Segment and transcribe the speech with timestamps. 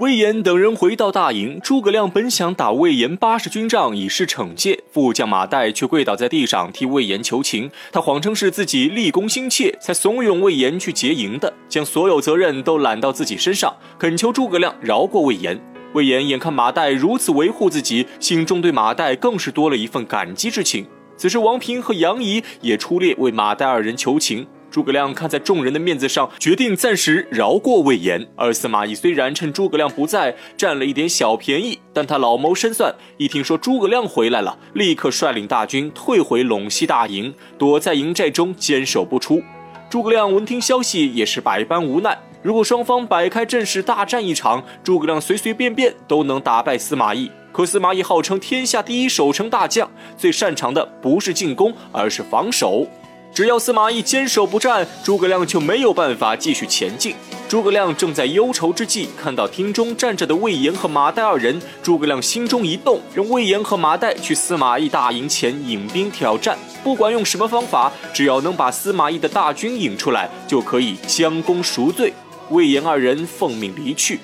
[0.00, 7.68] 魏延等人回到大营，诸葛亮本想打魏延八十军仗以示惩戒，副将马岱却跪倒在地上替魏延求情。
[7.90, 15.60] 他谎称是自己立功心切，才怂恿魏延去劫营的，将所有责任都揽到自己身上，恳求诸葛亮饶过魏延。
[15.94, 20.86] 魏延眼看马岱如此维护自己，心中对马岱更是多了一份感激之情。
[21.16, 24.46] 此时，王平和杨仪也出列为马岱二人求情。
[24.78, 28.24] 诸葛亮看在众人的面子上，决定暂时饶过魏延。
[28.36, 39.42] 而司马懿虽然趁诸葛亮不在占了一点小便宜，但他老谋深算，一听说诸葛亮回来了，立刻率领大军退回陇西大营，躲在营寨中坚守不出。
[39.90, 42.16] 诸葛亮闻听消息，也是百般无奈。
[42.40, 47.28] 如果双方摆开阵势大战一场，诸葛亮随随便便都能打败司马懿。
[47.50, 52.86] 可司马懿号称天下第一守城大将，最擅长的不是进攻，而是防守。
[53.32, 57.14] 只要司马懿坚守不战，诸葛亮就没有办法继续前进。
[57.48, 66.58] 诸葛亮正在忧愁之际，看到厅中站着的魏延和马岱二人，诸葛亮心中一动，让魏延和马岱去司马懿大营前引兵挑战。
[66.82, 72.12] 不管用什么方法，只要能把司马懿的大军引出来，就可以将功赎罪。
[72.50, 74.18] 魏延二人奉命离去。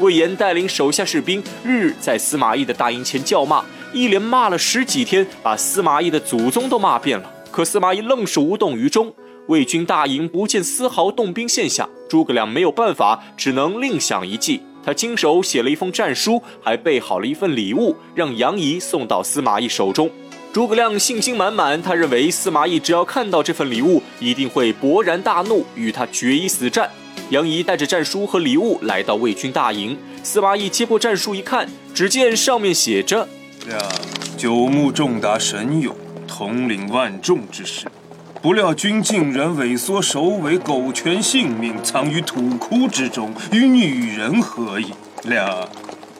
[0.00, 7.32] 魏延带领手下士兵日日在司马懿的大营前叫骂，一连骂了十几天，把司马懿的祖宗都骂遍了。
[7.56, 9.14] 可司马懿愣是无动于衷，
[9.46, 11.88] 魏军大营不见丝毫动兵现象。
[12.06, 14.60] 诸葛亮没有办法，只能另想一计。
[14.84, 20.10] 他亲手写了一封战书，还备好了一份礼物，让杨仪送到司马懿手中。
[20.52, 26.90] 诸葛亮信心满满，他认为司马懿只要看到这份礼物，一定会勃然大怒，与他决一死战。
[27.30, 33.26] 杨仪带着战书和礼物来到魏军大营，司马懿接过战书一看，只见上面写着
[33.70, 33.78] ：“呀，
[34.36, 35.96] 九牧重达神勇。”
[36.26, 37.86] 统领万众之师，
[38.42, 44.86] 不料君竟然萎缩首尾，苟全性命，藏于土窟之中，与女人何异？
[45.24, 45.68] 亮，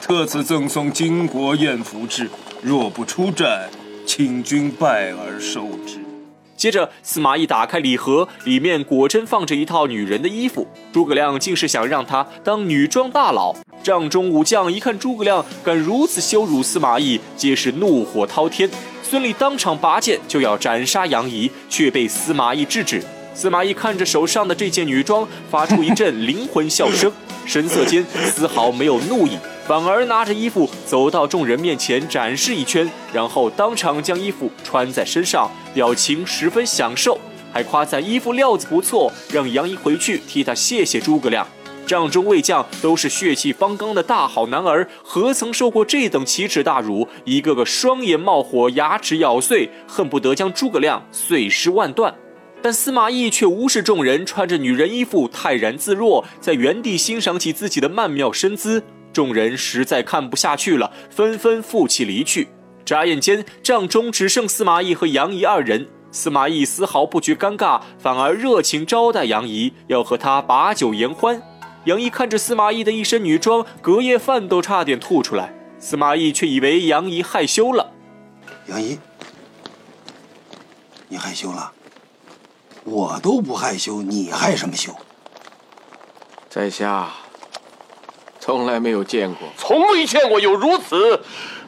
[0.01, 2.31] 特此赠送巾帼艳服之，
[2.63, 3.69] 若不出战，
[4.07, 5.99] 请君拜而收之。
[6.57, 10.67] 接着，司马懿打开礼盒，里面果真放着一套女人的衣服。
[10.91, 13.55] 诸葛亮竟是想让他当女装大佬。
[13.83, 18.71] 帐中武将一看诸葛亮敢如此羞辱司马懿，皆是怒火滔天。
[19.09, 23.01] 孙俪当场拔剑就要斩杀杨仪，却被司马懿制止。
[23.33, 27.13] 司马懿看着手上的这件女装，发出一阵灵魂笑声，
[27.47, 37.17] 神色间丝毫没有怒意，反而拿着衣服走到众人面前展示一圈，然后当场将衣服穿在身上，表情十分享受，
[37.53, 41.47] 还夸赞衣服料子不错，让杨仪回去替他谢谢诸葛亮。
[41.87, 47.09] 帐中卫将都是血气方刚的大好男儿，何曾受过这等奇耻大辱？
[47.25, 52.13] 一个个双眼冒火，牙齿咬碎，恨不得将诸葛亮碎尸万段。
[52.61, 58.83] 但司马懿却无视众人，穿着女人衣服，泰然自若，在原地欣赏起自己的曼妙身姿。
[59.13, 62.49] 众人实在看不下去了，纷纷负气离去。
[62.85, 65.87] 眨眼间，帐中只剩司马懿和杨仪二人。
[66.11, 71.41] 司马懿丝毫不觉尴尬，反而热情招待杨仪，要和他把酒言欢。
[71.87, 75.55] 杨仪看着司马懿的一身女装，隔夜饭都差点吐出来。
[75.79, 77.93] 司马懿却以为杨仪害羞了。
[78.67, 78.99] 杨仪，
[81.07, 81.73] 你害羞了？
[82.83, 84.93] 我都不害羞，你害什么羞？
[86.51, 87.09] 在下
[88.41, 91.23] 从来没有见过，从未见过有如此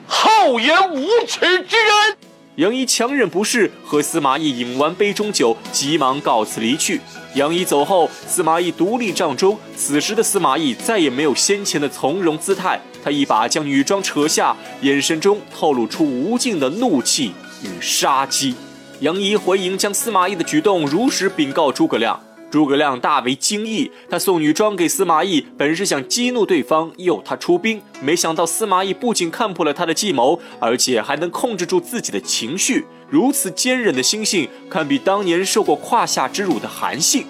[0.08, 2.18] 厚颜无耻之人。
[2.58, 7.00] 杨仪强忍不适，和司马懿饮完杯中酒，急忙告辞离去。
[7.34, 9.56] 杨仪走后，司马懿独立帐中。
[9.76, 17.30] 此时的司马懿再也没有先前的从容姿态，他一把将女装扯下，眼神中透露出无尽的怒气
[17.62, 18.56] 与杀机。
[18.98, 22.20] 杨仪回营，将司马懿的举动如实禀告诸葛亮。
[22.50, 27.82] 诸葛亮大为惊异，他送女装给司马懿，本是想激怒对方，诱他出兵。
[28.00, 32.86] 没想到司马懿不仅看破了他的计谋，而且还能控制住自己的情绪。
[33.10, 37.26] 如此坚韧的心性，堪比当年受过胯下之辱的韩信。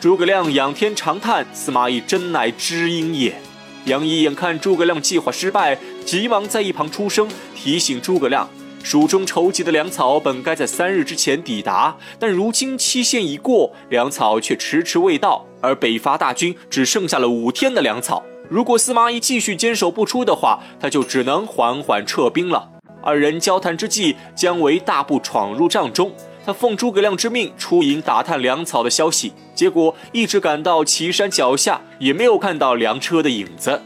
[0.00, 3.34] 诸葛亮仰天长叹：“司马懿真乃知音也。”
[3.86, 8.48] 杨仪眼看诸葛亮计划失败，急忙在一旁出声提醒诸葛亮。
[8.82, 18.22] 蜀中筹集的粮草本该在三日之前抵达，但如今期限已过，粮草却迟迟未到，而北伐大军只剩下了五天的粮草。
[18.48, 22.68] 如果司马懿继续坚守不出的话，他就只能缓缓撤兵了。
[23.02, 26.12] 二人交谈之际，姜维大步闯入帐中，
[26.44, 33.80] 他奉诸葛亮之命出营打探粮草的消息，结果一直赶到岐山脚下，也没有看到粮车的影子。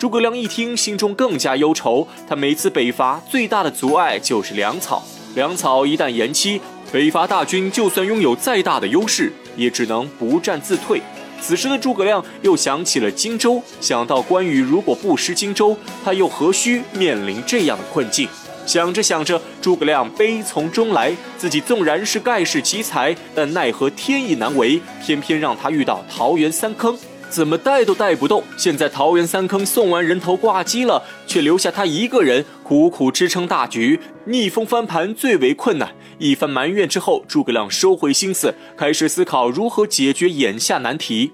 [0.00, 2.08] 诸葛亮一听，心中更加忧愁。
[2.26, 5.02] 他每次北伐最大的阻碍就是粮草，
[5.34, 6.58] 粮草一旦延期，
[6.90, 11.02] 北伐大军就算拥有再大的优势，也只能不战自退。
[11.38, 18.26] 此时的诸葛亮又想起了荆州，想到关羽如果不失荆州，他又何须面临这样的困境？
[18.64, 26.96] 想着想着，诸葛亮悲从中来，自己纵然是盖世奇才，但奈何天意难违，偏偏让他遇到桃园三坑。
[27.30, 28.42] 怎么带都带不动。
[28.56, 35.90] 现在桃园三坑送完人头挂机了，却留下他一个人苦苦支撑大局，逆风翻盘最为困难。
[36.18, 41.30] 一番埋怨之后，诸葛亮收回心思，开始思考如何解决眼下难题。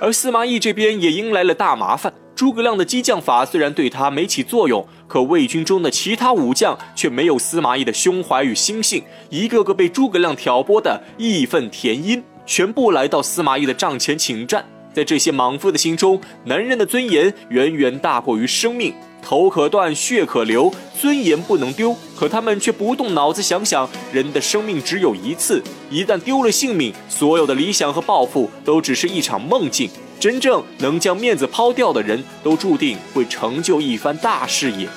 [0.00, 2.12] 而司马懿这边也迎来了大麻烦。
[2.36, 14.64] 诸葛亮的激将法虽然对他没起作用，可魏军中的其他武将却没有司马懿的胸怀与心性，一个个被诸葛亮挑拨的义愤填膺，全部来到司马懿的帐前请战。
[14.98, 18.92] 在这些莽夫的心中，男人的尊严远远大过于生命。
[19.22, 21.94] 头可断，血可流，尊严不能丢。
[22.16, 29.88] 可他们却不动脑子想想，人的生命只有一次，一旦丢了性命，所有的理想和抱负都只是一场梦境。
[30.18, 34.88] 真正能将面子抛掉的人，都注定会成就一番大事业。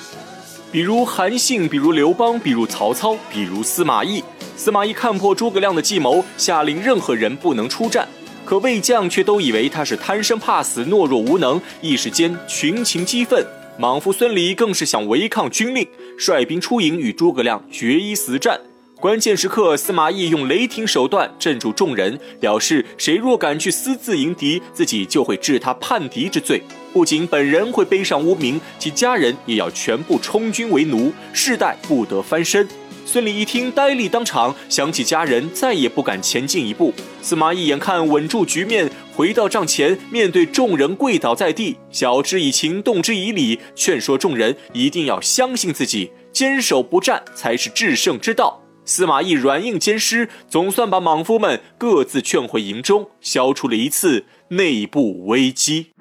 [0.72, 4.24] 比如韩信，比如刘邦，比如曹操，比如司马懿。
[4.56, 8.08] 司马懿看破诸葛亮的计谋，下令任何人不能出战。
[8.44, 13.44] 可魏将却都以为他是贪生怕死、懦弱无能，一时间群情激愤。
[13.78, 15.86] 莽夫孙离更是想违抗军令，
[16.18, 18.60] 率兵出营与诸葛亮决一死战。
[19.00, 26.62] 关键时刻，司马懿用雷霆手段镇住众人，表示谁若敢去私自迎敌，自己就会治他叛敌之罪。
[26.92, 32.68] 不仅本人会背上污名，其家人也要全部充军为奴，世代不得翻身。
[33.04, 36.94] 孙俪一听，呆立当场，想起家人，再也不敢前进一步。
[37.20, 48.60] 司马懿眼看稳住局面，回到帐前，面对众人跪倒在地，晓之以情，动之以理，劝说众人一定要相信自己，坚守不战才是制胜之道。
[48.84, 55.92] 司马懿软硬兼施，总算把莽夫们各自劝回营中，消除了一次内部危机。